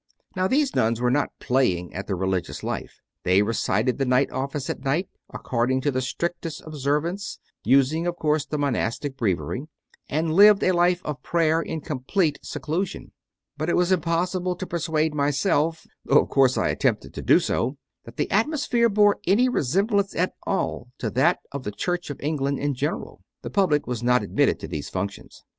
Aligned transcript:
Now, 0.35 0.47
these 0.47 0.75
nuns 0.75 0.99
were 0.99 1.11
not 1.11 1.29
playing 1.39 1.93
at 1.93 2.07
the 2.07 2.15
Religious 2.15 2.63
Life: 2.63 3.01
they 3.21 3.43
recited 3.43 3.99
the 3.99 4.05
night 4.05 4.31
Office 4.31 4.67
at 4.67 4.83
night, 4.83 5.07
according 5.31 5.79
to 5.81 5.91
the 5.91 6.01
strictest 6.01 6.63
observance 6.65 7.37
using 7.63 8.07
of 8.07 8.15
course 8.15 8.43
the 8.47 8.57
monastic 8.57 9.15
Breviary 9.15 9.67
and 10.09 10.33
lived 10.33 10.63
a 10.63 10.71
life 10.71 11.03
of 11.05 11.21
prayer 11.21 11.61
in 11.61 11.81
complete 11.81 12.39
seclusion. 12.41 13.11
But 13.57 13.69
it 13.69 13.75
was 13.75 13.91
impossible 13.91 14.55
to 14.55 14.65
persuade 14.65 15.13
myself, 15.13 15.85
though 16.03 16.21
of 16.23 16.29
course 16.29 16.57
I 16.57 16.69
attempted 16.69 17.13
to 17.13 17.21
do 17.21 17.39
so, 17.39 17.77
that 18.05 18.17
the 18.17 18.31
atmosphere 18.31 18.89
bore 18.89 19.19
any 19.27 19.49
resemblance 19.49 20.15
at 20.15 20.33
all 20.47 20.87
to 20.97 21.11
that 21.11 21.37
of 21.51 21.61
the 21.63 21.71
Church 21.71 22.09
of 22.09 22.19
England 22.21 22.57
in 22.57 22.73
general. 22.73 23.21
The 23.43 23.51
public 23.51 23.85
was 23.85 24.01
not 24.01 24.23
admitted 24.23 24.59
to 24.61 24.67
these 24.67 24.89
functions. 24.89 25.43